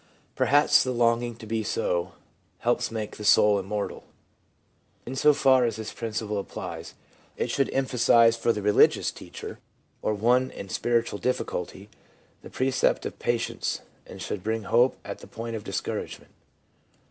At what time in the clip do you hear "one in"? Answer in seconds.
10.15-10.69